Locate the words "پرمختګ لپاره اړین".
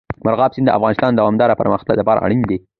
1.61-2.41